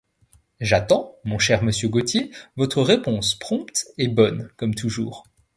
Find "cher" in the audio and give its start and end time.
1.37-1.61